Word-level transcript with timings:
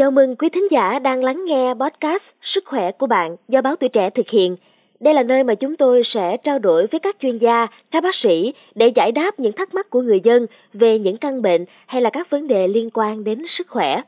Chào 0.00 0.10
mừng 0.10 0.36
quý 0.36 0.48
thính 0.48 0.70
giả 0.70 0.98
đang 0.98 1.24
lắng 1.24 1.44
nghe 1.44 1.74
podcast 1.74 2.30
Sức 2.42 2.64
khỏe 2.66 2.92
của 2.92 3.06
bạn 3.06 3.36
do 3.48 3.62
báo 3.62 3.76
tuổi 3.76 3.88
trẻ 3.88 4.10
thực 4.10 4.28
hiện. 4.28 4.56
Đây 5.00 5.14
là 5.14 5.22
nơi 5.22 5.44
mà 5.44 5.54
chúng 5.54 5.76
tôi 5.76 6.02
sẽ 6.04 6.36
trao 6.36 6.58
đổi 6.58 6.86
với 6.86 7.00
các 7.00 7.16
chuyên 7.20 7.38
gia, 7.38 7.66
các 7.90 8.02
bác 8.02 8.14
sĩ 8.14 8.54
để 8.74 8.88
giải 8.88 9.12
đáp 9.12 9.40
những 9.40 9.52
thắc 9.52 9.74
mắc 9.74 9.90
của 9.90 10.02
người 10.02 10.20
dân 10.24 10.46
về 10.72 10.98
những 10.98 11.16
căn 11.16 11.42
bệnh 11.42 11.64
hay 11.86 12.02
là 12.02 12.10
các 12.10 12.30
vấn 12.30 12.48
đề 12.48 12.68
liên 12.68 12.90
quan 12.94 13.24
đến 13.24 13.46
sức 13.46 13.68
khỏe. 13.68 14.02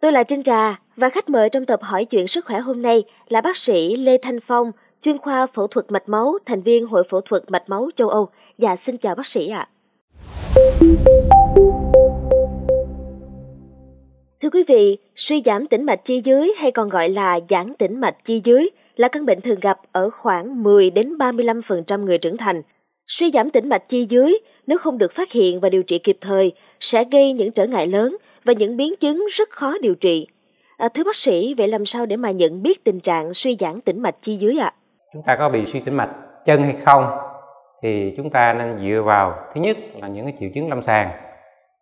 Tôi 0.00 0.12
là 0.12 0.22
Trinh 0.22 0.42
Trà 0.42 0.80
và 0.96 1.08
khách 1.08 1.28
mời 1.28 1.48
trong 1.48 1.66
tập 1.66 1.80
hỏi 1.82 2.04
chuyện 2.04 2.28
sức 2.28 2.44
khỏe 2.44 2.58
hôm 2.58 2.82
nay 2.82 3.04
là 3.28 3.40
bác 3.40 3.56
sĩ 3.56 3.96
Lê 3.96 4.18
Thanh 4.18 4.40
Phong, 4.40 4.72
chuyên 5.00 5.18
khoa 5.18 5.46
phẫu 5.46 5.66
thuật 5.66 5.92
mạch 5.92 6.08
máu, 6.08 6.38
thành 6.46 6.62
viên 6.62 6.86
Hội 6.86 7.02
phẫu 7.10 7.20
thuật 7.20 7.42
mạch 7.50 7.68
máu 7.68 7.88
châu 7.94 8.08
Âu. 8.08 8.28
Dạ 8.58 8.76
xin 8.76 8.98
chào 8.98 9.14
bác 9.14 9.26
sĩ 9.26 9.48
ạ. 9.48 9.68
Thưa 14.42 14.50
quý 14.50 14.64
vị, 14.68 14.98
suy 15.16 15.40
giảm 15.40 15.66
tĩnh 15.66 15.86
mạch 15.86 16.04
chi 16.04 16.20
dưới 16.24 16.52
hay 16.58 16.70
còn 16.70 16.88
gọi 16.88 17.08
là 17.08 17.40
giãn 17.48 17.74
tĩnh 17.74 18.00
mạch 18.00 18.24
chi 18.24 18.40
dưới 18.44 18.68
là 18.96 19.08
căn 19.08 19.26
bệnh 19.26 19.40
thường 19.40 19.60
gặp 19.60 19.80
ở 19.92 20.10
khoảng 20.10 20.62
10 20.62 20.90
đến 20.90 21.16
35% 21.18 22.04
người 22.04 22.18
trưởng 22.18 22.36
thành. 22.36 22.62
Suy 23.06 23.30
giảm 23.30 23.50
tĩnh 23.50 23.68
mạch 23.68 23.88
chi 23.88 24.04
dưới 24.04 24.38
nếu 24.66 24.78
không 24.78 24.98
được 24.98 25.12
phát 25.12 25.32
hiện 25.32 25.60
và 25.60 25.68
điều 25.68 25.82
trị 25.82 25.98
kịp 25.98 26.18
thời 26.20 26.52
sẽ 26.80 27.04
gây 27.12 27.32
những 27.32 27.52
trở 27.52 27.66
ngại 27.66 27.86
lớn 27.86 28.16
và 28.44 28.52
những 28.52 28.76
biến 28.76 28.94
chứng 29.00 29.26
rất 29.32 29.50
khó 29.50 29.74
điều 29.80 29.94
trị. 29.94 30.26
À, 30.76 30.88
thưa 30.88 31.04
bác 31.04 31.16
sĩ, 31.16 31.54
vậy 31.54 31.68
làm 31.68 31.84
sao 31.84 32.06
để 32.06 32.16
mà 32.16 32.30
nhận 32.30 32.62
biết 32.62 32.84
tình 32.84 33.00
trạng 33.00 33.34
suy 33.34 33.56
giãn 33.60 33.80
tĩnh 33.80 34.02
mạch 34.02 34.16
chi 34.20 34.36
dưới 34.36 34.58
ạ? 34.58 34.66
À? 34.66 34.74
Chúng 35.12 35.22
ta 35.26 35.36
có 35.36 35.48
bị 35.48 35.66
suy 35.66 35.80
tĩnh 35.80 35.96
mạch 35.96 36.10
chân 36.44 36.62
hay 36.62 36.76
không 36.86 37.04
thì 37.82 38.14
chúng 38.16 38.30
ta 38.30 38.52
nên 38.52 38.78
dựa 38.82 39.02
vào 39.02 39.34
thứ 39.54 39.60
nhất 39.60 39.76
là 40.00 40.08
những 40.08 40.24
cái 40.24 40.34
triệu 40.40 40.48
chứng 40.54 40.68
lâm 40.68 40.82
sàng 40.82 41.10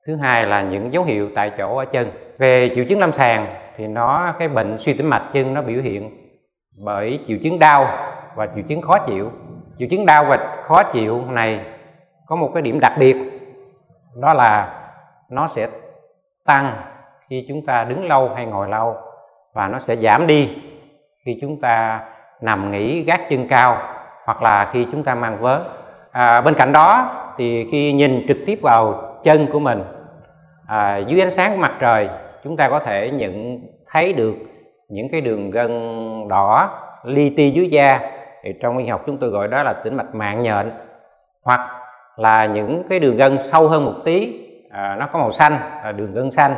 thứ 0.06 0.16
hai 0.16 0.46
là 0.46 0.62
những 0.62 0.92
dấu 0.92 1.05
hiệu 1.05 1.30
tại 1.34 1.52
chỗ 1.59 1.77
ở 1.77 1.84
chân. 1.84 2.10
Về 2.38 2.70
triệu 2.74 2.84
chứng 2.88 2.98
lâm 2.98 3.12
sàng 3.12 3.46
thì 3.77 3.87
nó 3.87 4.34
cái 4.38 4.48
bệnh 4.48 4.79
suy 4.79 4.95
tĩnh 4.95 5.06
mạch 5.06 5.29
chân 5.32 5.55
nó 5.55 5.62
biểu 5.62 5.82
hiện 5.82 6.10
bởi 6.84 7.21
triệu 7.26 7.38
chứng 7.43 7.59
đau 7.59 7.88
và 8.34 8.46
triệu 8.54 8.65
chứng 8.68 8.82
khó 8.82 8.99
chịu. 8.99 9.30
Triệu 9.79 9.88
chứng 9.90 10.07
đau 10.07 10.24
và 10.24 10.62
khó 10.65 10.82
chịu 10.82 11.23
này 11.29 11.60
có 12.27 12.37
một 12.37 12.51
cái 12.54 12.62
điểm 12.62 12.80
đặc 12.80 12.93
biệt 12.99 13.16
đó 14.21 14.32
là 14.32 14.82
nó 15.30 15.46
sẽ 15.46 15.68
tăng 16.45 16.77
khi 17.29 17.45
chúng 17.49 17.66
ta 17.66 17.84
đứng 17.84 18.09
lâu 18.09 18.30
hay 18.34 18.46
ngồi 18.46 18.68
lâu 18.68 18.96
và 19.54 19.68
nó 19.68 19.79
sẽ 19.79 19.96
giảm 19.96 20.27
đi 20.27 20.57
khi 21.24 21.38
chúng 21.40 21.60
ta 21.60 22.01
nằm 22.40 22.71
nghỉ 22.71 23.02
gác 23.02 23.29
chân 23.29 23.49
cao 23.49 23.79
hoặc 24.24 24.43
là 24.43 24.71
khi 24.73 24.87
chúng 24.93 25.04
ta 25.04 25.15
mang 25.15 25.38
vớ. 25.40 25.65
À, 26.10 26.40
bên 26.40 26.54
cạnh 26.54 26.73
đó 26.73 27.12
thì 27.38 27.68
khi 27.71 27.93
nhìn 27.93 28.24
trực 28.29 28.37
tiếp 28.46 28.59
vào 28.62 29.02
chân 29.23 29.46
của 29.52 29.59
mình 29.59 29.82
à, 30.66 30.96
dưới 30.96 31.20
ánh 31.20 31.30
sáng 31.30 31.52
của 31.52 31.60
mặt 31.60 31.72
trời 31.80 32.09
chúng 32.45 32.56
ta 32.56 32.68
có 32.68 32.80
thể 32.80 33.10
nhận 33.10 33.60
thấy 33.90 34.12
được 34.12 34.34
những 34.88 35.09
cái 35.09 35.20
đường 35.20 35.50
gân 35.50 35.70
đỏ 36.28 36.70
li 37.04 37.30
ti 37.30 37.50
dưới 37.50 37.68
da. 37.68 38.00
Thì 38.42 38.54
trong 38.62 38.78
y 38.78 38.87
học 38.87 39.02
chúng 39.06 39.18
tôi 39.18 39.30
gọi 39.30 39.48
đó 39.48 39.62
là 39.62 39.72
tĩnh 39.72 39.96
mạch 39.96 40.14
mạng 40.14 40.42
nhện 40.42 40.70
hoặc 41.42 41.60
là 42.16 42.46
những 42.46 42.82
cái 42.90 42.98
đường 42.98 43.16
gân 43.16 43.40
sâu 43.40 43.68
hơn 43.68 43.84
một 43.84 43.94
tí 44.04 44.40
à, 44.70 44.96
nó 44.98 45.09
có 45.12 45.18
màu 45.18 45.32
xanh 45.32 45.52
là 45.84 45.92
đường 45.92 46.12
gân 46.12 46.30
xanh. 46.30 46.54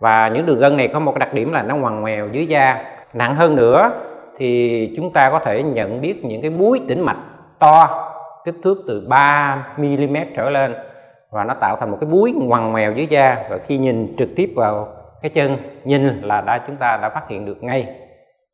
Và 0.00 0.28
những 0.28 0.46
đường 0.46 0.58
gân 0.58 0.76
này 0.76 0.88
có 0.88 0.98
một 0.98 1.12
cái 1.12 1.18
đặc 1.18 1.34
điểm 1.34 1.52
là 1.52 1.62
nó 1.62 1.76
ngoằn 1.76 2.00
ngoèo 2.00 2.28
dưới 2.28 2.46
da. 2.46 2.84
Nặng 3.12 3.34
hơn 3.34 3.56
nữa 3.56 3.90
thì 4.36 4.92
chúng 4.96 5.12
ta 5.12 5.30
có 5.30 5.38
thể 5.38 5.62
nhận 5.62 6.00
biết 6.00 6.24
những 6.24 6.42
cái 6.42 6.50
búi 6.50 6.80
tĩnh 6.88 7.00
mạch 7.00 7.18
to 7.58 8.02
kích 8.44 8.54
thước 8.64 8.84
từ 8.88 9.06
3 9.08 9.66
mm 9.76 10.16
trở 10.36 10.50
lên 10.50 10.74
và 11.36 11.44
nó 11.44 11.54
tạo 11.60 11.76
thành 11.80 11.90
một 11.90 11.98
cái 12.00 12.10
búi 12.10 12.32
ngoằn 12.32 12.72
ngoèo 12.72 12.92
dưới 12.92 13.06
da 13.10 13.46
và 13.50 13.58
khi 13.58 13.78
nhìn 13.78 14.16
trực 14.18 14.28
tiếp 14.36 14.52
vào 14.56 14.88
cái 15.22 15.30
chân 15.34 15.56
nhìn 15.84 16.20
là 16.22 16.40
đã 16.40 16.64
chúng 16.66 16.76
ta 16.76 16.98
đã 17.02 17.10
phát 17.14 17.22
hiện 17.28 17.46
được 17.46 17.62
ngay 17.62 17.86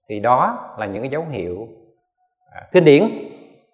thì 0.09 0.21
đó 0.21 0.59
là 0.79 0.87
những 0.87 1.03
cái 1.03 1.11
dấu 1.11 1.25
hiệu 1.31 1.69
à, 2.51 2.61
kinh 2.73 2.85
điển 2.85 3.03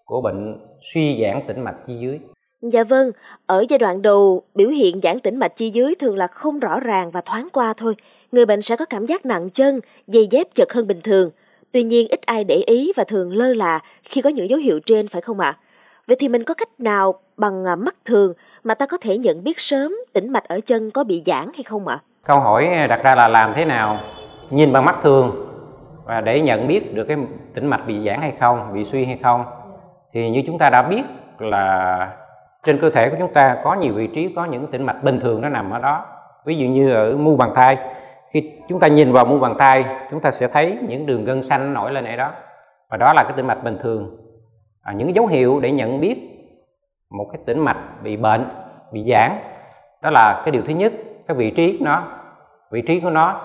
của 0.05 0.21
bệnh 0.21 0.59
suy 0.93 1.23
giãn 1.23 1.43
tĩnh 1.47 1.61
mạch 1.61 1.77
chi 1.87 1.99
dưới 2.01 2.19
Dạ 2.63 2.85
vâng, 2.85 3.11
ở 3.47 3.65
giai 3.69 3.79
đoạn 3.79 4.03
đầu 4.03 4.43
biểu 4.55 4.69
hiện 4.69 5.01
giãn 5.03 5.21
tĩnh 5.21 5.37
mạch 5.37 5.57
chi 5.57 5.71
dưới 5.71 5.95
thường 5.95 6.17
là 6.17 6.27
không 6.27 6.59
rõ 6.59 6.81
ràng 6.81 7.11
và 7.11 7.21
thoáng 7.21 7.49
qua 7.53 7.75
thôi. 7.77 7.95
Người 8.33 8.47
bệnh 8.47 8.63
sẽ 8.63 8.77
có 8.77 8.85
cảm 8.85 9.07
giác 9.07 9.27
nặng 9.27 9.51
chân, 9.51 9.81
dây 10.07 10.27
dép 10.31 10.47
chật 10.55 10.73
hơn 10.73 10.87
bình 10.87 11.01
thường. 11.05 11.31
Tuy 11.73 11.83
nhiên 11.83 12.09
ít 12.09 12.21
ai 12.27 12.45
để 12.45 12.55
ý 12.67 12.93
và 12.97 13.05
thường 13.05 13.33
lơ 13.33 13.55
là 13.55 13.81
khi 14.05 14.23
có 14.23 14.31
những 14.31 14.51
dấu 14.51 14.59
hiệu 14.59 14.81
trên 14.87 15.09
phải 15.09 15.23
không 15.23 15.41
ạ? 15.41 15.57
À? 15.57 15.68
Vậy 16.09 16.17
thì 16.21 16.29
mình 16.29 16.45
có 16.45 16.55
cách 16.55 16.69
nào 16.79 17.15
bằng 17.37 17.65
à, 17.65 17.77
mắt 17.77 17.95
thường 18.05 18.33
mà 18.65 18.75
ta 18.75 18.87
có 18.87 18.99
thể 19.01 19.19
nhận 19.19 19.45
biết 19.45 19.61
sớm 19.61 19.93
tĩnh 20.15 20.33
mạch 20.33 20.49
ở 20.49 20.61
chân 20.67 20.91
có 20.91 21.05
bị 21.05 21.23
giãn 21.27 21.45
hay 21.55 21.63
không 21.63 21.89
ạ? 21.89 21.95
À? 21.95 22.05
Câu 22.27 22.41
hỏi 22.41 22.67
à, 22.67 22.87
đặt 22.87 23.01
ra 23.03 23.15
là 23.15 23.29
làm 23.29 23.53
thế 23.55 23.65
nào 23.65 23.99
nhìn 24.51 24.73
bằng 24.73 24.85
mắt 24.85 24.97
thường 25.03 25.47
và 26.05 26.21
để 26.21 26.41
nhận 26.41 26.67
biết 26.69 26.95
được 26.95 27.05
cái 27.09 27.17
tĩnh 27.55 27.67
mạch 27.67 27.87
bị 27.87 28.07
giãn 28.07 28.21
hay 28.21 28.33
không, 28.41 28.75
bị 28.75 28.85
suy 28.85 29.05
hay 29.05 29.19
không. 29.23 29.45
Thì 30.13 30.31
như 30.31 30.43
chúng 30.47 30.59
ta 30.59 30.71
đã 30.71 30.83
biết 30.83 31.03
là 31.39 32.09
trên 32.65 32.79
cơ 32.81 32.91
thể 32.91 33.11
của 33.11 33.17
chúng 33.19 33.33
ta 33.33 33.57
có 33.65 33.75
nhiều 33.75 33.95
vị 33.95 34.09
trí 34.15 34.33
có 34.37 34.45
những 34.45 34.67
tĩnh 34.67 34.87
mạch 34.87 35.03
bình 35.03 35.21
thường 35.21 35.41
nó 35.41 35.49
nằm 35.49 35.71
ở 35.71 35.79
đó. 35.79 36.07
Ví 36.45 36.57
dụ 36.57 36.67
như 36.67 36.93
ở 36.93 37.17
mu 37.17 37.37
bàn 37.37 37.51
tay, 37.55 37.79
khi 38.31 38.53
chúng 38.69 38.81
ta 38.81 38.89
nhìn 38.89 39.13
vào 39.13 39.25
mu 39.25 39.39
bàn 39.39 39.55
tay, 39.59 39.85
chúng 40.11 40.21
ta 40.21 40.31
sẽ 40.31 40.49
thấy 40.49 40.79
những 40.89 41.07
đường 41.07 41.25
gân 41.25 41.43
xanh 41.43 41.75
nổi 41.75 41.93
lên 41.93 42.05
ở 42.05 42.17
đó. 42.17 42.31
Và 42.91 42.97
đó 42.97 43.13
là 43.13 43.23
cái 43.23 43.33
tĩnh 43.37 43.47
mạch 43.47 43.65
bình 43.65 43.79
thường. 43.83 44.28
À, 44.89 44.93
những 44.93 45.15
dấu 45.15 45.27
hiệu 45.27 45.61
để 45.61 45.71
nhận 45.71 46.01
biết 46.01 46.17
một 47.11 47.27
cái 47.33 47.41
tĩnh 47.47 47.59
mạch 47.61 48.03
bị 48.03 48.17
bệnh, 48.17 48.45
bị 48.93 49.05
giãn 49.11 49.33
đó 50.03 50.11
là 50.11 50.43
cái 50.45 50.53
điều 50.53 50.63
thứ 50.67 50.73
nhất, 50.73 50.93
cái 51.27 51.37
vị 51.37 51.51
trí 51.51 51.77
của 51.79 51.85
nó. 51.85 52.03
Vị 52.71 52.83
trí 52.87 53.01
của 53.01 53.11
nó 53.11 53.41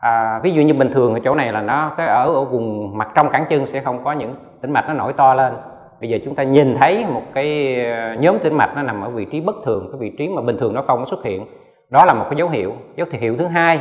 à, 0.00 0.40
ví 0.42 0.50
dụ 0.50 0.62
như 0.62 0.74
bình 0.74 0.90
thường 0.92 1.14
ở 1.14 1.20
chỗ 1.24 1.34
này 1.34 1.52
là 1.52 1.62
nó 1.62 1.92
cái 1.96 2.06
ở 2.06 2.34
ở 2.34 2.44
vùng 2.44 2.98
mặt 2.98 3.08
trong 3.14 3.30
cẳng 3.30 3.44
chân 3.48 3.66
sẽ 3.66 3.80
không 3.80 4.04
có 4.04 4.12
những 4.12 4.34
tĩnh 4.62 4.72
mạch 4.72 4.84
nó 4.88 4.94
nổi 4.94 5.12
to 5.12 5.34
lên. 5.34 5.52
Bây 6.00 6.10
giờ 6.10 6.18
chúng 6.24 6.34
ta 6.34 6.42
nhìn 6.42 6.74
thấy 6.74 7.04
một 7.04 7.22
cái 7.34 7.80
ờ, 7.84 8.14
nhóm 8.20 8.38
tĩnh 8.38 8.56
mạch 8.56 8.72
nó 8.76 8.82
nằm 8.82 9.00
ở 9.00 9.10
vị 9.10 9.26
trí 9.32 9.40
bất 9.40 9.56
thường 9.64 9.88
cái 9.92 9.98
vị 10.00 10.16
trí 10.18 10.28
mà 10.28 10.42
bình 10.42 10.56
thường 10.58 10.74
nó 10.74 10.82
không 10.86 10.98
có 10.98 11.06
xuất 11.06 11.24
hiện. 11.24 11.46
Đó 11.90 12.04
là 12.04 12.14
một 12.14 12.24
cái 12.30 12.36
dấu 12.36 12.48
hiệu. 12.48 12.72
Dấu 12.96 13.06
hiệu 13.10 13.36
thứ 13.38 13.46
hai 13.46 13.80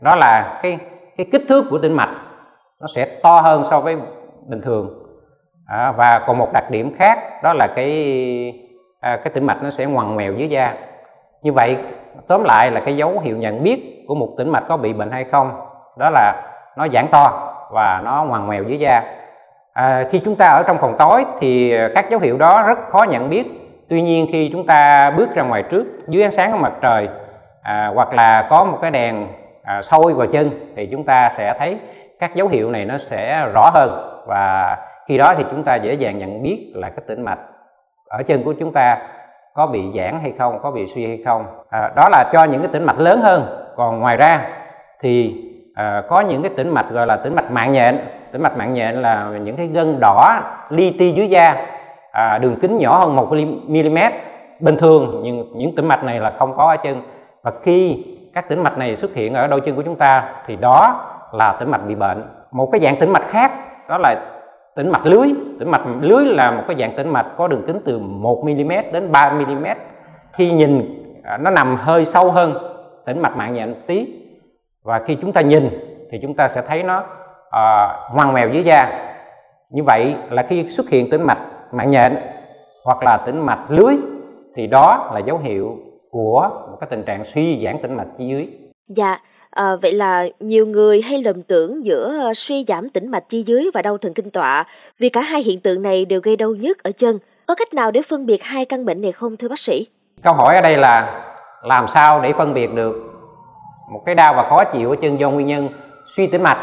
đó 0.00 0.16
là 0.16 0.60
cái 0.62 0.78
cái 1.16 1.26
kích 1.32 1.42
thước 1.48 1.64
của 1.70 1.78
tĩnh 1.78 1.92
mạch 1.92 2.16
nó 2.80 2.86
sẽ 2.94 3.18
to 3.22 3.40
hơn 3.44 3.64
so 3.64 3.80
với 3.80 3.96
bình 4.48 4.60
thường 4.62 5.07
à, 5.68 5.92
và 5.92 6.22
còn 6.26 6.38
một 6.38 6.48
đặc 6.52 6.70
điểm 6.70 6.94
khác 6.98 7.42
đó 7.42 7.52
là 7.52 7.66
cái 7.66 7.90
à, 9.00 9.16
cái 9.24 9.32
tĩnh 9.34 9.46
mạch 9.46 9.62
nó 9.62 9.70
sẽ 9.70 9.86
ngoằn 9.86 10.14
ngoèo 10.14 10.32
dưới 10.32 10.48
da. 10.48 10.72
Như 11.42 11.52
vậy 11.52 11.76
tóm 12.28 12.44
lại 12.44 12.70
là 12.70 12.80
cái 12.80 12.96
dấu 12.96 13.18
hiệu 13.18 13.36
nhận 13.36 13.62
biết 13.62 14.04
của 14.08 14.14
một 14.14 14.28
tĩnh 14.38 14.48
mạch 14.48 14.64
có 14.68 14.76
bị 14.76 14.92
bệnh 14.92 15.10
hay 15.10 15.24
không 15.24 15.60
đó 15.96 16.10
là 16.10 16.42
nó 16.76 16.88
giãn 16.88 17.06
to 17.10 17.54
và 17.70 18.00
nó 18.04 18.24
ngoằn 18.24 18.46
ngoèo 18.46 18.62
dưới 18.62 18.78
da. 18.78 19.02
À, 19.72 20.04
khi 20.10 20.20
chúng 20.24 20.36
ta 20.36 20.46
ở 20.46 20.62
trong 20.62 20.78
phòng 20.78 20.96
tối 20.98 21.24
thì 21.38 21.76
các 21.94 22.10
dấu 22.10 22.20
hiệu 22.20 22.38
đó 22.38 22.62
rất 22.62 22.78
khó 22.90 23.02
nhận 23.02 23.30
biết. 23.30 23.46
Tuy 23.88 24.02
nhiên 24.02 24.26
khi 24.32 24.48
chúng 24.52 24.66
ta 24.66 25.10
bước 25.10 25.34
ra 25.34 25.42
ngoài 25.42 25.62
trước 25.62 25.86
dưới 26.08 26.22
ánh 26.22 26.30
sáng 26.32 26.52
của 26.52 26.58
mặt 26.58 26.72
trời 26.80 27.08
à, 27.62 27.90
hoặc 27.94 28.12
là 28.12 28.46
có 28.50 28.64
một 28.64 28.78
cái 28.82 28.90
đèn 28.90 29.26
à, 29.62 29.82
sôi 29.82 30.14
vào 30.14 30.26
chân 30.26 30.50
thì 30.76 30.88
chúng 30.90 31.04
ta 31.04 31.28
sẽ 31.32 31.54
thấy 31.58 31.78
các 32.20 32.34
dấu 32.34 32.48
hiệu 32.48 32.70
này 32.70 32.84
nó 32.84 32.98
sẽ 32.98 33.46
rõ 33.54 33.70
hơn 33.74 34.22
và 34.26 34.76
khi 35.08 35.18
đó 35.18 35.34
thì 35.38 35.44
chúng 35.50 35.64
ta 35.64 35.76
dễ 35.76 35.94
dàng 35.94 36.18
nhận 36.18 36.42
biết 36.42 36.72
là 36.74 36.90
cái 36.90 37.02
tĩnh 37.06 37.22
mạch 37.22 37.38
ở 38.08 38.22
chân 38.22 38.44
của 38.44 38.54
chúng 38.60 38.72
ta 38.72 38.98
có 39.54 39.66
bị 39.66 39.82
giãn 39.96 40.18
hay 40.22 40.32
không 40.38 40.58
có 40.62 40.70
bị 40.70 40.86
suy 40.86 41.06
hay 41.06 41.18
không. 41.24 41.46
À, 41.70 41.92
đó 41.96 42.02
là 42.12 42.30
cho 42.32 42.44
những 42.44 42.62
cái 42.62 42.70
tĩnh 42.72 42.84
mạch 42.84 42.98
lớn 42.98 43.20
hơn. 43.20 43.64
Còn 43.76 44.00
ngoài 44.00 44.16
ra 44.16 44.48
thì 45.00 45.44
à, 45.74 46.02
có 46.08 46.20
những 46.20 46.42
cái 46.42 46.52
tĩnh 46.56 46.70
mạch 46.70 46.90
gọi 46.90 47.06
là 47.06 47.16
tĩnh 47.16 47.34
mạch 47.34 47.50
mạng 47.50 47.72
nhện. 47.72 47.98
Tĩnh 48.32 48.42
mạch 48.42 48.56
mạng 48.56 48.74
nhện 48.74 48.94
là 48.94 49.30
những 49.42 49.56
cái 49.56 49.66
gân 49.66 50.00
đỏ 50.00 50.42
li 50.70 50.96
ti 50.98 51.12
dưới 51.12 51.28
da 51.28 51.66
à, 52.12 52.38
đường 52.38 52.56
kính 52.60 52.78
nhỏ 52.78 52.98
hơn 52.98 53.16
một 53.16 53.32
mm 53.32 53.98
bình 54.60 54.76
thường 54.78 55.20
nhưng 55.22 55.52
những 55.54 55.74
tĩnh 55.76 55.88
mạch 55.88 56.04
này 56.04 56.20
là 56.20 56.32
không 56.38 56.56
có 56.56 56.64
ở 56.64 56.76
chân. 56.76 57.02
Và 57.42 57.52
khi 57.62 58.04
các 58.34 58.48
tĩnh 58.48 58.62
mạch 58.62 58.78
này 58.78 58.96
xuất 58.96 59.14
hiện 59.14 59.34
ở 59.34 59.46
đôi 59.46 59.60
chân 59.60 59.76
của 59.76 59.82
chúng 59.82 59.96
ta 59.96 60.28
thì 60.46 60.56
đó 60.56 61.04
là 61.32 61.56
tĩnh 61.60 61.70
mạch 61.70 61.86
bị 61.86 61.94
bệnh. 61.94 62.24
Một 62.50 62.68
cái 62.72 62.80
dạng 62.80 62.96
tĩnh 62.96 63.12
mạch 63.12 63.28
khác 63.28 63.52
đó 63.88 63.98
là 63.98 64.14
tĩnh 64.78 64.90
mạch 64.90 65.06
lưới. 65.06 65.28
Tĩnh 65.58 65.70
mạch 65.70 65.82
lưới 66.00 66.24
là 66.24 66.50
một 66.50 66.62
cái 66.68 66.76
dạng 66.78 66.96
tĩnh 66.96 67.08
mạch 67.08 67.26
có 67.36 67.48
đường 67.48 67.62
kính 67.66 67.80
từ 67.84 67.98
1 67.98 68.44
mm 68.44 68.72
đến 68.92 69.12
3 69.12 69.30
mm 69.32 69.66
khi 70.32 70.52
nhìn 70.52 71.02
à, 71.24 71.36
nó 71.36 71.50
nằm 71.50 71.76
hơi 71.76 72.04
sâu 72.04 72.30
hơn 72.30 72.54
tĩnh 73.06 73.22
mạch 73.22 73.36
mạng 73.36 73.54
nhện 73.54 73.74
tí. 73.86 74.06
Và 74.84 74.98
khi 75.06 75.16
chúng 75.20 75.32
ta 75.32 75.40
nhìn 75.40 75.68
thì 76.10 76.18
chúng 76.22 76.34
ta 76.34 76.48
sẽ 76.48 76.62
thấy 76.62 76.82
nó 76.82 77.04
à, 77.50 77.96
ngoằn 78.14 78.32
ngoèo 78.32 78.48
dưới 78.48 78.64
da. 78.64 79.10
Như 79.70 79.82
vậy 79.82 80.14
là 80.30 80.42
khi 80.42 80.68
xuất 80.68 80.90
hiện 80.90 81.10
tĩnh 81.10 81.22
mạch 81.22 81.40
mạng 81.72 81.90
nhện 81.90 82.16
hoặc 82.84 83.02
là 83.02 83.16
tĩnh 83.26 83.46
mạch 83.46 83.64
lưới 83.68 83.94
thì 84.56 84.66
đó 84.66 85.10
là 85.14 85.20
dấu 85.20 85.38
hiệu 85.38 85.76
của 86.10 86.50
một 86.70 86.76
cái 86.80 86.88
tình 86.90 87.02
trạng 87.02 87.24
suy 87.24 87.64
giãn 87.64 87.78
tĩnh 87.82 87.96
mạch 87.96 88.08
chi 88.18 88.26
dưới. 88.26 88.48
Dạ. 88.88 89.18
À, 89.50 89.76
vậy 89.82 89.92
là 89.92 90.24
nhiều 90.40 90.66
người 90.66 91.02
hay 91.02 91.22
lầm 91.22 91.42
tưởng 91.42 91.84
giữa 91.84 92.18
ờ, 92.20 92.34
suy 92.34 92.64
giảm 92.64 92.88
tĩnh 92.88 93.10
mạch 93.10 93.28
chi 93.28 93.42
dưới 93.46 93.70
và 93.74 93.82
đau 93.82 93.98
thần 93.98 94.14
kinh 94.14 94.30
tọa 94.30 94.64
vì 94.98 95.08
cả 95.08 95.20
hai 95.20 95.42
hiện 95.42 95.60
tượng 95.60 95.82
này 95.82 96.04
đều 96.04 96.20
gây 96.20 96.36
đau 96.36 96.50
nhức 96.50 96.82
ở 96.82 96.90
chân. 96.96 97.18
Có 97.46 97.54
cách 97.54 97.74
nào 97.74 97.90
để 97.90 98.00
phân 98.08 98.26
biệt 98.26 98.44
hai 98.44 98.64
căn 98.64 98.84
bệnh 98.84 99.02
này 99.02 99.12
không 99.12 99.36
thưa 99.36 99.48
bác 99.48 99.58
sĩ? 99.58 99.86
Câu 100.22 100.34
hỏi 100.34 100.54
ở 100.54 100.60
đây 100.60 100.76
là 100.76 101.24
làm 101.62 101.88
sao 101.88 102.20
để 102.20 102.32
phân 102.32 102.54
biệt 102.54 102.74
được 102.74 102.94
một 103.90 104.02
cái 104.06 104.14
đau 104.14 104.34
và 104.34 104.42
khó 104.42 104.64
chịu 104.64 104.90
ở 104.90 104.96
chân 105.02 105.20
do 105.20 105.30
nguyên 105.30 105.46
nhân 105.46 105.68
suy 106.16 106.26
tĩnh 106.26 106.42
mạch 106.42 106.58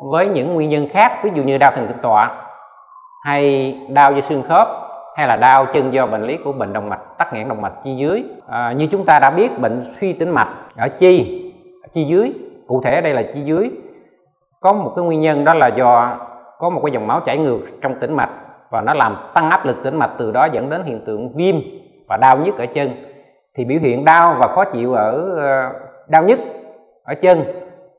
với 0.00 0.26
những 0.26 0.54
nguyên 0.54 0.70
nhân 0.70 0.88
khác 0.92 1.18
ví 1.24 1.30
dụ 1.34 1.42
như 1.42 1.58
đau 1.58 1.72
thần 1.74 1.86
kinh 1.88 2.02
tọa 2.02 2.30
hay 3.24 3.74
đau 3.88 4.12
do 4.12 4.20
xương 4.20 4.42
khớp 4.48 4.68
hay 5.16 5.26
là 5.26 5.36
đau 5.36 5.66
chân 5.74 5.92
do 5.92 6.06
bệnh 6.06 6.26
lý 6.26 6.38
của 6.44 6.52
bệnh 6.52 6.72
động 6.72 6.88
mạch 6.88 7.18
tắc 7.18 7.32
nghẽn 7.32 7.48
động 7.48 7.62
mạch 7.62 7.72
chi 7.84 7.96
dưới 7.96 8.24
à, 8.48 8.72
như 8.72 8.86
chúng 8.86 9.04
ta 9.04 9.18
đã 9.18 9.30
biết 9.30 9.58
bệnh 9.58 9.82
suy 9.82 10.12
tĩnh 10.12 10.30
mạch 10.30 10.48
ở 10.76 10.88
chi 10.88 11.39
chi 11.92 12.04
dưới. 12.04 12.32
Cụ 12.66 12.80
thể 12.84 12.94
ở 12.94 13.00
đây 13.00 13.14
là 13.14 13.22
chi 13.34 13.40
dưới. 13.44 13.70
Có 14.60 14.72
một 14.72 14.92
cái 14.96 15.04
nguyên 15.04 15.20
nhân 15.20 15.44
đó 15.44 15.54
là 15.54 15.68
do 15.68 16.18
có 16.58 16.70
một 16.70 16.80
cái 16.84 16.92
dòng 16.92 17.06
máu 17.06 17.20
chảy 17.26 17.38
ngược 17.38 17.60
trong 17.82 18.00
tĩnh 18.00 18.14
mạch 18.14 18.30
và 18.70 18.80
nó 18.80 18.94
làm 18.94 19.16
tăng 19.34 19.50
áp 19.50 19.66
lực 19.66 19.76
tĩnh 19.82 19.96
mạch, 19.96 20.10
từ 20.18 20.32
đó 20.32 20.48
dẫn 20.52 20.70
đến 20.70 20.82
hiện 20.82 21.00
tượng 21.06 21.32
viêm 21.36 21.54
và 22.08 22.16
đau 22.16 22.38
nhức 22.38 22.58
ở 22.58 22.66
chân. 22.66 22.90
Thì 23.54 23.64
biểu 23.64 23.78
hiện 23.80 24.04
đau 24.04 24.36
và 24.40 24.48
khó 24.54 24.64
chịu 24.64 24.92
ở 24.92 25.36
ờ, 25.36 25.72
đau 26.08 26.24
nhức 26.24 26.38
ở 27.04 27.14
chân 27.14 27.44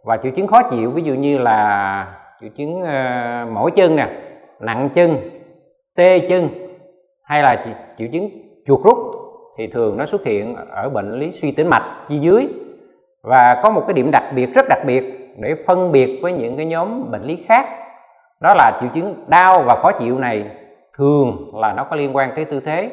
và 0.04 0.18
triệu 0.18 0.32
chứng 0.32 0.48
khó 0.48 0.64
chịu, 0.64 0.92
ví 0.92 1.04
dụ 1.04 1.14
như 1.14 1.38
là 1.38 2.08
triệu 2.42 2.50
chứng 2.58 2.82
ờ, 2.82 3.46
mỏi 3.52 3.72
chân 3.76 3.96
nè, 3.96 4.08
nặng 4.60 4.90
chân, 4.94 5.18
tê 5.96 6.20
chân 6.20 6.50
hay 7.24 7.44
là 7.44 7.66
triệu 7.98 8.08
chứng 8.12 8.30
chuột 8.68 8.80
rút 8.84 8.98
thì 9.58 9.68
thường 9.68 9.98
nó 9.98 10.06
xuất 10.06 10.24
hiện 10.24 10.56
ở 10.72 10.90
bệnh 10.90 11.20
lý 11.20 11.32
suy 11.32 11.52
tĩnh 11.52 11.70
mạch 11.70 12.06
chi 12.10 12.18
dưới 12.18 12.48
và 13.24 13.62
có 13.64 13.70
một 13.70 13.84
cái 13.88 13.94
điểm 13.94 14.12
đặc 14.12 14.24
biệt 14.36 14.50
rất 14.56 14.66
đặc 14.70 14.80
biệt 14.86 15.04
để 15.38 15.56
phân 15.68 15.92
biệt 15.92 16.20
với 16.22 16.34
những 16.34 16.58
cái 16.58 16.66
nhóm 16.66 17.12
bệnh 17.12 17.24
lý 17.24 17.46
khác. 17.48 17.66
Đó 18.40 18.54
là 18.56 18.78
triệu 18.80 18.90
chứng 18.94 19.26
đau 19.28 19.64
và 19.66 19.76
khó 19.82 19.92
chịu 19.92 20.20
này 20.20 20.46
thường 20.98 21.52
là 21.54 21.74
nó 21.74 21.84
có 21.84 21.96
liên 21.96 22.16
quan 22.16 22.32
tới 22.36 22.46
tư 22.46 22.60
thế. 22.66 22.92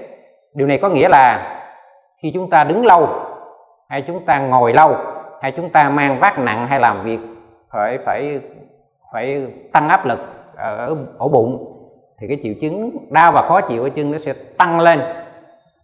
Điều 0.55 0.67
này 0.67 0.79
có 0.83 0.89
nghĩa 0.89 1.09
là 1.09 1.55
khi 2.23 2.31
chúng 2.35 2.51
ta 2.51 2.65
đứng 2.65 2.87
lâu 2.87 3.09
hay 3.89 4.05
chúng 4.07 4.25
ta 4.25 4.39
ngồi 4.39 4.73
lâu 4.73 4.97
hay 5.43 5.53
chúng 5.53 5.71
ta 5.71 5.91
mang 5.91 6.19
vác 6.21 6.39
nặng 6.39 6.67
hay 6.67 6.81
làm 6.81 7.05
việc 7.05 7.19
phải 7.73 7.99
phải 8.05 8.41
phải 9.13 9.47
tăng 9.73 9.89
áp 9.89 10.07
lực 10.07 10.19
ở 10.57 10.97
ổ 11.19 11.29
bụng 11.29 11.75
thì 12.21 12.29
cái 12.29 12.39
triệu 12.43 12.55
chứng 12.61 12.91
đau 13.11 13.33
và 13.33 13.43
khó 13.49 13.61
chịu 13.61 13.83
ở 13.83 13.89
chân 13.89 14.11
nó 14.11 14.19
sẽ 14.19 14.33
tăng 14.59 14.81
lên. 14.81 15.01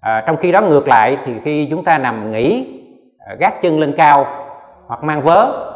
À, 0.01 0.25
trong 0.27 0.37
khi 0.37 0.53
đó 0.53 0.61
ngược 0.61 0.89
lại 0.89 1.19
thì 1.25 1.33
khi 1.45 1.67
chúng 1.71 1.85
ta 1.85 1.99
nằm 1.99 2.33
nghỉ 2.33 2.81
gác 3.41 3.63
chân 3.63 3.81
lên 3.81 3.95
cao 3.97 4.27
hoặc 4.87 5.05
mang 5.05 5.23
vớ 5.23 5.71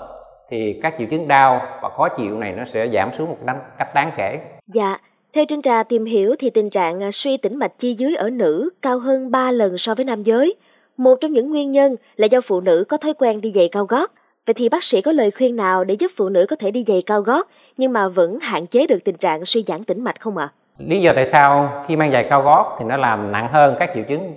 thì 0.50 0.80
các 0.82 0.94
triệu 0.98 1.06
chứng 1.10 1.28
đau 1.28 1.60
và 1.82 1.88
khó 1.88 2.08
chịu 2.08 2.38
này 2.38 2.52
nó 2.52 2.64
sẽ 2.64 2.88
giảm 2.94 3.10
xuống 3.18 3.28
một 3.28 3.36
cách 3.78 3.94
đáng 3.94 4.12
kể. 4.16 4.38
Dạ, 4.66 4.98
theo 5.32 5.44
Trinh 5.48 5.62
Trà 5.62 5.82
tìm 5.82 6.04
hiểu 6.04 6.34
thì 6.38 6.50
tình 6.50 6.70
trạng 6.70 7.02
à, 7.02 7.10
suy 7.12 7.36
tĩnh 7.36 7.56
mạch 7.56 7.72
chi 7.78 7.94
dưới 7.94 8.14
ở 8.14 8.30
nữ 8.30 8.70
cao 8.82 8.98
hơn 8.98 9.30
3 9.30 9.50
lần 9.50 9.78
so 9.78 9.94
với 9.94 10.04
nam 10.04 10.22
giới. 10.22 10.54
Một 10.96 11.14
trong 11.20 11.32
những 11.32 11.50
nguyên 11.50 11.70
nhân 11.70 11.96
là 12.16 12.26
do 12.26 12.40
phụ 12.40 12.60
nữ 12.60 12.84
có 12.88 12.96
thói 12.96 13.14
quen 13.14 13.40
đi 13.40 13.52
giày 13.54 13.68
cao 13.72 13.84
gót. 13.84 14.12
Vậy 14.46 14.54
thì 14.54 14.68
bác 14.68 14.82
sĩ 14.82 15.00
có 15.00 15.12
lời 15.12 15.30
khuyên 15.30 15.56
nào 15.56 15.84
để 15.84 15.94
giúp 15.94 16.10
phụ 16.16 16.28
nữ 16.28 16.46
có 16.48 16.56
thể 16.56 16.70
đi 16.70 16.84
giày 16.86 17.02
cao 17.06 17.22
gót 17.22 17.48
nhưng 17.76 17.92
mà 17.92 18.08
vẫn 18.08 18.38
hạn 18.42 18.66
chế 18.66 18.86
được 18.86 18.98
tình 19.04 19.16
trạng 19.16 19.44
suy 19.44 19.62
giãn 19.62 19.84
tĩnh 19.84 20.04
mạch 20.04 20.20
không 20.20 20.36
ạ? 20.36 20.52
À? 20.52 20.54
Lý 20.78 21.00
do 21.00 21.12
tại 21.14 21.26
sao 21.26 21.70
khi 21.88 21.96
mang 21.96 22.12
giày 22.12 22.26
cao 22.30 22.42
gót 22.42 22.76
thì 22.78 22.84
nó 22.84 22.96
làm 22.96 23.32
nặng 23.32 23.48
hơn 23.52 23.76
các 23.78 23.90
triệu 23.94 24.04
chứng 24.08 24.34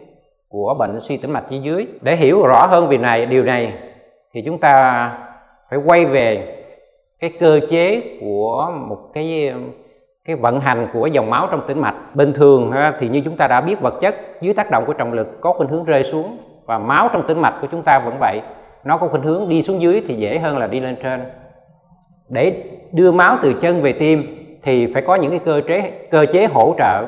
của 0.52 0.76
bệnh 0.80 1.00
suy 1.02 1.18
tĩnh 1.18 1.32
mạch 1.32 1.44
chi 1.50 1.60
dưới. 1.60 1.88
Để 2.02 2.16
hiểu 2.16 2.46
rõ 2.48 2.68
hơn 2.68 2.88
về 2.88 2.98
này, 2.98 3.26
điều 3.26 3.44
này 3.44 3.74
thì 4.34 4.42
chúng 4.46 4.58
ta 4.58 5.18
phải 5.70 5.80
quay 5.86 6.06
về 6.06 6.58
cái 7.20 7.32
cơ 7.40 7.60
chế 7.70 8.18
của 8.22 8.72
một 8.90 8.98
cái 9.14 9.54
cái 10.26 10.36
vận 10.36 10.60
hành 10.60 10.88
của 10.94 11.08
dòng 11.08 11.30
máu 11.30 11.48
trong 11.52 11.68
tĩnh 11.68 11.82
mạch. 11.82 12.16
Bình 12.16 12.34
thường 12.34 12.72
thì 13.00 13.10
như 13.10 13.22
chúng 13.26 13.38
ta 13.38 13.48
đã 13.48 13.62
biết, 13.62 13.82
vật 13.82 13.94
chất 14.02 14.16
dưới 14.42 14.54
tác 14.54 14.72
động 14.72 14.84
của 14.88 14.94
trọng 14.94 15.14
lực 15.14 15.42
có 15.42 15.54
khuynh 15.54 15.70
hướng 15.70 15.84
rơi 15.84 16.04
xuống 16.04 16.38
và 16.66 16.78
máu 16.78 17.10
trong 17.14 17.28
tĩnh 17.28 17.42
mạch 17.42 17.58
của 17.62 17.68
chúng 17.72 17.84
ta 17.84 18.00
vẫn 18.06 18.18
vậy. 18.20 18.42
Nó 18.84 18.98
có 18.98 19.08
khuynh 19.08 19.22
hướng 19.22 19.50
đi 19.50 19.62
xuống 19.62 19.82
dưới 19.82 20.04
thì 20.08 20.16
dễ 20.16 20.40
hơn 20.40 20.58
là 20.58 20.68
đi 20.68 20.80
lên 20.80 20.96
trên. 21.04 21.26
Để 22.30 22.64
đưa 22.92 23.12
máu 23.12 23.38
từ 23.42 23.54
chân 23.54 23.82
về 23.82 23.94
tim 23.94 24.38
thì 24.64 24.94
phải 24.94 25.02
có 25.02 25.16
những 25.16 25.30
cái 25.30 25.40
cơ 25.46 25.62
chế 25.68 25.92
cơ 26.12 26.26
chế 26.26 26.46
hỗ 26.46 26.76
trợ 26.78 27.06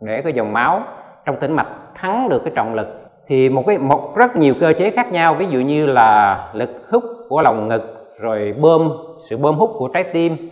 để 0.00 0.22
cái 0.22 0.32
dòng 0.32 0.52
máu 0.52 0.82
trong 1.24 1.36
tĩnh 1.40 1.52
mạch 1.52 1.66
thắng 1.94 2.28
được 2.28 2.44
cái 2.44 2.52
trọng 2.56 2.74
lực 2.74 2.88
thì 3.26 3.48
một 3.48 3.64
cái 3.66 3.78
một 3.78 4.16
rất 4.16 4.36
nhiều 4.36 4.54
cơ 4.60 4.72
chế 4.78 4.90
khác 4.90 5.12
nhau 5.12 5.34
ví 5.34 5.46
dụ 5.46 5.60
như 5.60 5.86
là 5.86 6.38
lực 6.52 6.70
hút 6.90 7.04
của 7.28 7.42
lòng 7.42 7.68
ngực 7.68 8.10
rồi 8.20 8.54
bơm 8.60 8.92
sự 9.28 9.36
bơm 9.36 9.54
hút 9.54 9.70
của 9.78 9.88
trái 9.88 10.04
tim. 10.04 10.50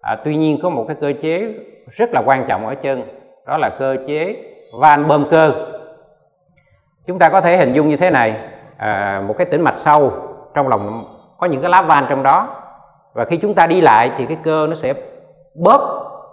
À, 0.00 0.16
tuy 0.24 0.36
nhiên 0.36 0.58
có 0.62 0.70
một 0.70 0.84
cái 0.88 0.96
cơ 1.00 1.12
chế 1.22 1.54
rất 1.90 2.10
là 2.12 2.22
quan 2.26 2.44
trọng 2.48 2.66
ở 2.66 2.74
chân 2.74 3.02
đó 3.46 3.56
là 3.56 3.70
cơ 3.78 3.96
chế 4.06 4.36
van 4.80 5.08
bơm 5.08 5.28
cơ. 5.30 5.52
Chúng 7.06 7.18
ta 7.18 7.28
có 7.28 7.40
thể 7.40 7.56
hình 7.56 7.72
dung 7.72 7.88
như 7.88 7.96
thế 7.96 8.10
này 8.10 8.36
à, 8.76 9.22
một 9.28 9.34
cái 9.38 9.46
tĩnh 9.50 9.62
mạch 9.64 9.78
sâu 9.78 10.12
trong 10.54 10.68
lòng 10.68 11.04
có 11.38 11.46
những 11.46 11.62
cái 11.62 11.70
lá 11.70 11.82
van 11.82 12.06
trong 12.08 12.22
đó 12.22 12.48
và 13.14 13.24
khi 13.24 13.36
chúng 13.36 13.54
ta 13.54 13.66
đi 13.66 13.80
lại 13.80 14.12
thì 14.16 14.26
cái 14.26 14.38
cơ 14.42 14.66
nó 14.66 14.74
sẽ 14.74 14.94
bóp 15.64 15.80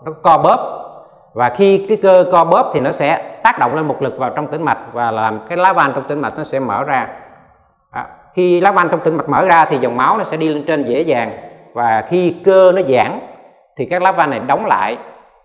nó 0.05 0.11
co 0.23 0.37
bóp 0.37 0.84
và 1.35 1.49
khi 1.49 1.85
cái 1.89 1.97
cơ 1.97 2.25
co 2.31 2.45
bóp 2.45 2.69
thì 2.73 2.79
nó 2.79 2.91
sẽ 2.91 3.39
tác 3.43 3.59
động 3.59 3.75
lên 3.75 3.87
một 3.87 4.01
lực 4.01 4.17
vào 4.17 4.29
trong 4.29 4.47
tĩnh 4.47 4.63
mạch 4.63 4.77
và 4.93 5.11
làm 5.11 5.39
cái 5.49 5.57
lá 5.57 5.73
van 5.73 5.91
trong 5.95 6.03
tĩnh 6.07 6.19
mạch 6.19 6.37
nó 6.37 6.43
sẽ 6.43 6.59
mở 6.59 6.83
ra. 6.83 7.07
À, 7.91 8.07
khi 8.33 8.61
lá 8.61 8.71
van 8.71 8.87
trong 8.91 8.99
tĩnh 8.99 9.17
mạch 9.17 9.29
mở 9.29 9.45
ra 9.45 9.65
thì 9.69 9.77
dòng 9.77 9.97
máu 9.97 10.17
nó 10.17 10.23
sẽ 10.23 10.37
đi 10.37 10.47
lên 10.47 10.63
trên 10.67 10.85
dễ 10.85 11.01
dàng. 11.01 11.31
Và 11.73 12.05
khi 12.09 12.35
cơ 12.45 12.71
nó 12.71 12.81
giãn 12.89 13.19
thì 13.77 13.85
các 13.85 14.01
lá 14.01 14.11
van 14.11 14.29
này 14.29 14.39
đóng 14.39 14.65
lại 14.65 14.97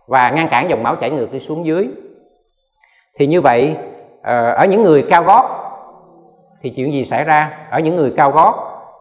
và 0.06 0.30
ngăn 0.30 0.48
cản 0.48 0.70
dòng 0.70 0.82
máu 0.82 0.96
chảy 0.96 1.10
ngược 1.10 1.32
đi 1.32 1.40
xuống 1.40 1.66
dưới. 1.66 1.88
Thì 3.18 3.26
như 3.26 3.40
vậy 3.40 3.76
ờ, 4.22 4.52
ở 4.52 4.66
những 4.66 4.82
người 4.82 5.06
cao 5.10 5.22
gót 5.22 5.44
thì 6.62 6.70
chuyện 6.70 6.92
gì 6.92 7.04
xảy 7.04 7.24
ra? 7.24 7.52
Ở 7.70 7.80
những 7.80 7.96
người 7.96 8.12
cao 8.16 8.30
gót 8.30 8.54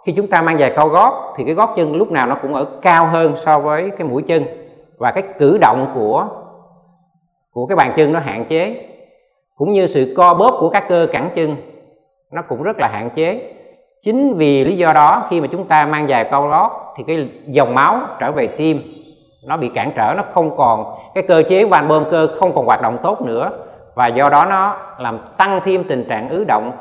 khi 0.06 0.12
chúng 0.12 0.28
ta 0.28 0.42
mang 0.42 0.58
giày 0.58 0.72
cao 0.76 0.88
gót 0.88 1.34
thì 1.38 1.44
cái 1.44 1.54
gót 1.54 1.74
chân 1.76 1.96
lúc 1.96 2.12
nào 2.12 2.28
nó 2.28 2.36
cũng 2.36 2.54
ở 2.54 2.66
cao 2.82 3.06
hơn 3.06 3.36
so 3.36 3.60
với 3.60 3.92
cái 3.98 4.08
mũi 4.08 4.22
chân. 4.22 4.44
Và 4.98 5.12
cái 5.12 5.24
cử 5.40 5.58
động 5.62 5.92
của 5.96 6.28
của 7.54 7.66
cái 7.66 7.76
bàn 7.76 7.94
chân 7.96 8.14
nó 8.14 8.20
hạn 8.20 8.46
chế. 8.46 8.86
Cũng 9.56 9.74
như 9.74 9.88
sự 9.88 10.14
co 10.18 10.34
bóp 10.34 10.58
của 10.60 10.70
các 10.70 10.86
cơ 10.90 11.08
cẳng 11.12 11.30
chân 11.36 11.56
nó 12.32 12.42
cũng 12.42 12.64
rất 12.64 12.80
là 12.80 12.88
hạn 12.88 13.10
chế. 13.16 13.54
Chính 14.02 14.34
vì 14.38 14.66
lý 14.66 14.78
do 14.78 14.88
đó 14.96 15.28
khi 15.30 15.42
mà 15.42 15.48
chúng 15.52 15.68
ta 15.68 15.86
mang 15.86 16.08
giày 16.08 16.24
cao 16.24 16.48
lót, 16.48 16.72
thì 16.98 17.04
cái 17.08 17.30
dòng 17.46 17.76
máu 17.76 18.02
trở 18.20 18.32
về 18.32 18.48
tim 18.48 18.82
nó 19.48 19.58
bị 19.58 19.70
cản 19.70 19.92
trở 19.96 20.14
nó 20.18 20.24
không 20.34 20.58
còn 20.58 20.96
cái 21.16 21.24
cơ 21.28 21.44
chế 21.50 21.66
van 21.66 21.88
bơm 21.88 22.06
cơ 22.12 22.28
không 22.40 22.56
còn 22.56 22.66
hoạt 22.66 22.82
động 22.82 22.98
tốt 23.04 23.22
nữa. 23.22 23.52
Và 23.96 24.08
do 24.08 24.30
đó 24.30 24.46
nó 24.50 24.78
làm 24.98 25.20
tăng 25.38 25.60
thêm 25.64 25.84
tình 25.84 26.06
trạng 26.10 26.30
ứ 26.30 26.44
động 26.48 26.72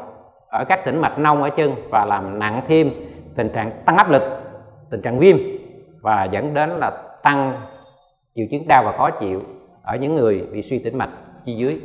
ở 0.49 0.65
các 0.65 0.85
tĩnh 0.85 1.00
mạch 1.00 1.19
nông 1.19 1.43
ở 1.43 1.50
chân 1.50 1.75
và 1.91 2.05
làm 2.05 2.38
nặng 2.38 2.62
thêm 2.67 2.91
tình 3.37 3.49
trạng 3.55 3.70
tăng 3.85 3.97
áp 3.97 4.11
lực 4.11 4.23
tình 4.91 5.03
trạng 5.03 5.19
viêm 5.19 5.37
và 6.03 6.25
dẫn 6.25 6.55
đến 6.55 6.70
là 6.70 6.91
tăng 7.22 7.53
triệu 8.34 8.46
chứng 8.51 8.69
đau 8.69 8.82
và 8.84 8.93
khó 8.93 9.10
chịu 9.10 9.43
ở 9.88 9.96
những 9.96 10.14
người 10.14 10.48
bị 10.52 10.62
suy 10.62 10.78
tĩnh 10.78 10.98
mạch 10.98 11.10
chi 11.44 11.54
dưới. 11.56 11.80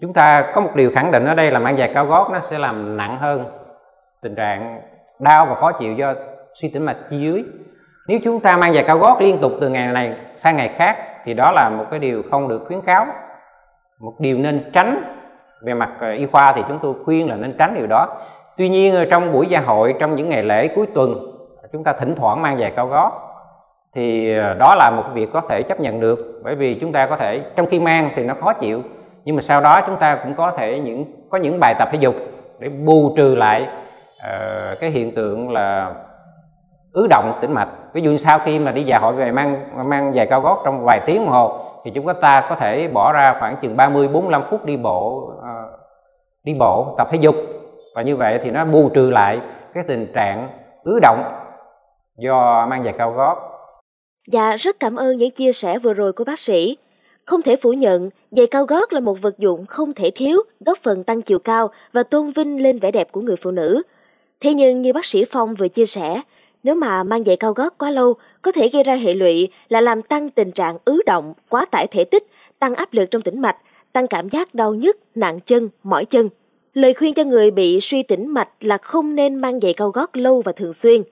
Chúng 0.00 0.12
ta 0.12 0.52
có 0.54 0.60
một 0.60 0.70
điều 0.74 0.90
khẳng 0.94 1.10
định 1.10 1.24
ở 1.24 1.34
đây 1.34 1.50
là 1.50 1.58
mang 1.58 1.76
giày 1.76 1.90
cao 1.94 2.06
gót 2.06 2.28
nó 2.32 2.40
sẽ 2.40 2.58
làm 2.58 2.96
nặng 2.96 3.18
hơn 3.18 3.44
tình 4.22 4.34
trạng 4.34 4.80
đau 5.18 5.46
và 5.46 5.54
khó 5.54 5.72
chịu 5.72 5.94
do 5.94 6.14
suy 6.60 6.68
tĩnh 6.68 6.84
mạch 6.84 6.96
chi 7.10 7.20
dưới. 7.20 7.44
Nếu 8.08 8.18
chúng 8.24 8.40
ta 8.40 8.56
mang 8.56 8.74
giày 8.74 8.84
cao 8.84 8.98
gót 8.98 9.20
liên 9.20 9.38
tục 9.38 9.52
từ 9.60 9.68
ngày 9.68 9.92
này 9.92 10.16
sang 10.34 10.56
ngày 10.56 10.74
khác 10.76 10.96
thì 11.24 11.34
đó 11.34 11.50
là 11.52 11.68
một 11.68 11.84
cái 11.90 12.00
điều 12.00 12.22
không 12.30 12.48
được 12.48 12.64
khuyến 12.66 12.80
cáo 12.80 13.06
một 14.00 14.14
điều 14.18 14.38
nên 14.38 14.70
tránh 14.72 15.02
về 15.62 15.74
mặt 15.74 15.90
ờ, 16.00 16.10
y 16.10 16.26
khoa 16.26 16.52
thì 16.56 16.62
chúng 16.68 16.78
tôi 16.82 16.94
khuyên 17.04 17.28
là 17.28 17.36
nên 17.36 17.54
tránh 17.58 17.74
điều 17.74 17.86
đó. 17.86 18.16
Tuy 18.56 18.68
nhiên 18.68 18.94
ờ, 18.94 19.04
trong 19.04 19.32
buổi 19.32 19.46
gia 19.46 19.60
hội 19.60 19.94
trong 20.00 20.16
những 20.16 20.28
ngày 20.28 20.42
lễ 20.42 20.68
cuối 20.68 20.86
tuần, 20.94 21.14
chúng 21.72 21.84
ta 21.84 21.92
thỉnh 21.92 22.14
thoảng 22.16 22.42
mang 22.42 22.58
giày 22.58 22.72
cao 22.76 22.86
gót 22.86 23.27
thì 23.98 24.36
ờ, 24.38 24.54
đó 24.54 24.74
là 24.74 24.90
một 24.90 25.02
việc 25.14 25.28
có 25.32 25.40
thể 25.40 25.62
chấp 25.62 25.80
nhận 25.80 26.00
được 26.00 26.40
bởi 26.44 26.54
vì 26.54 26.78
chúng 26.80 26.92
ta 26.92 27.06
có 27.06 27.16
thể 27.16 27.42
trong 27.56 27.66
khi 27.66 27.80
mang 27.80 28.10
thì 28.14 28.24
nó 28.24 28.34
khó 28.40 28.52
chịu 28.52 28.82
nhưng 29.24 29.36
mà 29.36 29.42
sau 29.42 29.60
đó 29.60 29.76
chúng 29.86 29.96
ta 29.96 30.18
cũng 30.22 30.34
có 30.34 30.52
thể 30.56 30.80
những 30.80 31.04
có 31.30 31.38
những 31.38 31.60
bài 31.60 31.74
tập 31.78 31.88
thể 31.92 31.98
dục 32.00 32.14
để 32.58 32.68
bù 32.68 33.14
trừ 33.16 33.34
lại 33.34 33.68
uh, 34.16 34.80
cái 34.80 34.90
hiện 34.90 35.14
tượng 35.14 35.50
là 35.50 35.94
ứ 36.92 37.06
động 37.10 37.38
tĩnh 37.40 37.54
mạch 37.54 37.68
ví 37.92 38.02
dụ 38.02 38.10
như 38.10 38.16
sau 38.16 38.38
khi 38.38 38.58
mà 38.58 38.72
đi 38.72 38.82
dạ 38.82 38.98
hội 38.98 39.12
về 39.12 39.32
mang 39.32 39.60
mang 39.88 40.12
giày 40.14 40.26
cao 40.26 40.40
gót 40.40 40.62
trong 40.64 40.84
vài 40.84 41.00
tiếng 41.06 41.16
đồng 41.16 41.32
hồ 41.32 41.60
thì 41.84 41.90
chúng 41.94 42.06
ta 42.20 42.46
có 42.48 42.54
thể 42.54 42.88
bỏ 42.92 43.12
ra 43.12 43.36
khoảng 43.40 43.56
chừng 43.56 43.76
30 43.76 44.08
45 44.08 44.42
phút 44.42 44.64
đi 44.64 44.76
bộ 44.76 45.32
uh, 45.38 45.44
đi 46.44 46.54
bộ 46.58 46.94
tập 46.98 47.08
thể 47.10 47.18
dục 47.20 47.34
và 47.94 48.02
như 48.02 48.16
vậy 48.16 48.38
thì 48.42 48.50
nó 48.50 48.64
bù 48.64 48.88
trừ 48.94 49.10
lại 49.10 49.40
cái 49.74 49.84
tình 49.88 50.12
trạng 50.14 50.48
ứ 50.84 50.98
động 51.02 51.24
do 52.18 52.66
mang 52.66 52.84
giày 52.84 52.92
cao 52.98 53.10
gót. 53.10 53.57
Dạ, 54.32 54.56
rất 54.56 54.80
cảm 54.80 54.96
ơn 54.96 55.16
những 55.16 55.30
chia 55.30 55.52
sẻ 55.52 55.78
vừa 55.78 55.94
rồi 55.94 56.12
của 56.12 56.24
bác 56.24 56.38
sĩ. 56.38 56.76
Không 57.24 57.42
thể 57.42 57.56
phủ 57.56 57.72
nhận, 57.72 58.10
giày 58.30 58.46
cao 58.46 58.64
gót 58.64 58.92
là 58.92 59.00
một 59.00 59.22
vật 59.22 59.38
dụng 59.38 59.66
không 59.66 59.94
thể 59.94 60.10
thiếu, 60.10 60.42
góp 60.60 60.78
phần 60.82 61.04
tăng 61.04 61.22
chiều 61.22 61.38
cao 61.38 61.70
và 61.92 62.02
tôn 62.02 62.32
vinh 62.32 62.62
lên 62.62 62.78
vẻ 62.78 62.90
đẹp 62.90 63.12
của 63.12 63.20
người 63.20 63.36
phụ 63.36 63.50
nữ. 63.50 63.82
Thế 64.40 64.54
nhưng 64.54 64.82
như 64.82 64.92
bác 64.92 65.04
sĩ 65.04 65.24
Phong 65.24 65.54
vừa 65.54 65.68
chia 65.68 65.84
sẻ, 65.84 66.20
nếu 66.62 66.74
mà 66.74 67.02
mang 67.02 67.24
giày 67.24 67.36
cao 67.36 67.52
gót 67.52 67.78
quá 67.78 67.90
lâu 67.90 68.14
có 68.42 68.52
thể 68.52 68.68
gây 68.68 68.82
ra 68.82 68.94
hệ 68.94 69.14
lụy 69.14 69.48
là 69.68 69.80
làm 69.80 70.02
tăng 70.02 70.30
tình 70.30 70.52
trạng 70.52 70.76
ứ 70.84 71.00
động, 71.06 71.34
quá 71.48 71.64
tải 71.64 71.86
thể 71.86 72.04
tích, 72.04 72.26
tăng 72.58 72.74
áp 72.74 72.94
lực 72.94 73.10
trong 73.10 73.22
tĩnh 73.22 73.40
mạch, 73.40 73.56
tăng 73.92 74.06
cảm 74.06 74.28
giác 74.28 74.54
đau 74.54 74.74
nhức, 74.74 74.96
nặng 75.14 75.40
chân, 75.40 75.68
mỏi 75.82 76.04
chân. 76.04 76.28
Lời 76.74 76.94
khuyên 76.94 77.14
cho 77.14 77.24
người 77.24 77.50
bị 77.50 77.80
suy 77.80 78.02
tĩnh 78.02 78.26
mạch 78.26 78.48
là 78.60 78.78
không 78.78 79.14
nên 79.14 79.34
mang 79.34 79.60
giày 79.60 79.72
cao 79.72 79.90
gót 79.90 80.16
lâu 80.16 80.42
và 80.44 80.52
thường 80.52 80.74
xuyên. 80.74 81.02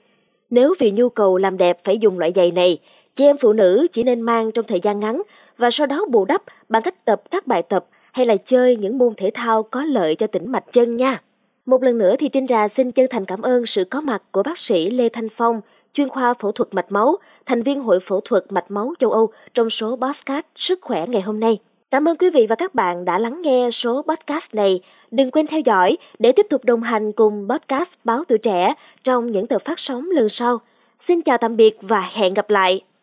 Nếu 0.51 0.75
vì 0.79 0.91
nhu 0.91 1.09
cầu 1.09 1.37
làm 1.37 1.57
đẹp 1.57 1.79
phải 1.85 1.99
dùng 1.99 2.19
loại 2.19 2.33
giày 2.35 2.51
này, 2.51 2.79
chị 3.17 3.25
em 3.25 3.39
phụ 3.39 3.53
nữ 3.53 3.87
chỉ 3.93 4.03
nên 4.03 4.21
mang 4.21 4.53
trong 4.53 4.65
thời 4.69 4.81
gian 4.81 5.01
ngắn 5.01 5.23
và 5.59 5.71
sau 5.71 5.87
đó 5.87 6.05
bù 6.11 6.25
đắp 6.25 6.43
bằng 6.69 6.83
cách 6.83 7.05
tập 7.05 7.23
các 7.31 7.47
bài 7.47 7.63
tập 7.63 7.87
hay 8.13 8.27
là 8.27 8.37
chơi 8.37 8.77
những 8.77 8.99
môn 8.99 9.15
thể 9.17 9.31
thao 9.35 9.63
có 9.63 9.85
lợi 9.85 10.15
cho 10.15 10.27
tĩnh 10.27 10.53
mạch 10.53 10.65
chân 10.73 10.97
nha. 10.97 11.21
Một 11.67 11.83
lần 11.83 11.99
nữa 11.99 12.15
thì 12.19 12.29
Trinh 12.29 12.47
Trà 12.47 12.69
xin 12.69 12.93
chân 12.93 13.07
thành 13.11 13.25
cảm 13.25 13.43
ơn 13.43 13.67
sự 13.67 13.85
có 13.85 14.01
mặt 14.01 14.23
của 14.33 14.43
bác 14.43 14.59
sĩ 14.59 14.91
Lê 14.91 15.09
Thanh 15.09 15.29
Phong, 15.29 15.61
chuyên 15.93 16.09
khoa 16.09 16.35
phẫu 16.35 16.53
thuật 16.53 16.75
mạch 16.75 16.93
máu, 16.93 17.17
thành 17.47 17.63
viên 17.63 17.81
Hội 17.81 18.01
Phẫu 18.01 18.21
thuật 18.21 18.45
Mạch 18.49 18.71
máu 18.71 18.95
châu 18.99 19.11
Âu 19.11 19.31
trong 19.55 19.71
số 19.71 19.97
podcast 19.97 20.45
Sức 20.57 20.79
khỏe 20.83 21.07
ngày 21.07 21.23
hôm 21.23 21.41
nay. 21.41 21.59
Cảm 21.91 22.09
ơn 22.09 22.17
quý 22.17 22.31
vị 22.31 22.47
và 22.49 22.55
các 22.55 22.75
bạn 22.75 23.05
đã 23.05 23.19
lắng 23.19 23.43
nghe 23.43 23.71
số 23.71 24.03
podcast 24.03 24.55
này. 24.55 24.81
Đừng 25.11 25.31
quên 25.31 25.47
theo 25.47 25.61
dõi 25.61 25.97
để 26.19 26.33
tiếp 26.33 26.47
tục 26.51 26.65
đồng 26.65 26.83
hành 26.83 27.13
cùng 27.13 27.49
podcast 27.49 27.95
Báo 28.05 28.25
Tuổi 28.29 28.39
Trẻ 28.39 28.75
trong 29.05 29.33
những 29.33 29.47
tờ 29.47 29.59
phát 29.59 29.79
sóng 29.79 30.11
lần 30.11 30.29
sau. 30.29 30.61
Xin 30.99 31.23
chào 31.23 31.39
tạm 31.39 31.57
biệt 31.57 31.79
và 31.83 32.09
hẹn 32.15 32.35
gặp 32.35 32.51
lại! 32.51 32.96